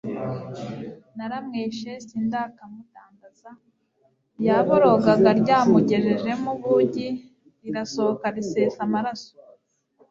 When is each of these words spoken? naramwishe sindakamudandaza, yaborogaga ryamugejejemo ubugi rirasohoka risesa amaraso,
naramwishe 1.17 1.91
sindakamudandaza, 2.07 3.49
yaborogaga 4.47 5.29
ryamugejejemo 5.41 6.49
ubugi 6.67 7.07
rirasohoka 7.63 8.25
risesa 8.35 8.79
amaraso, 8.87 9.33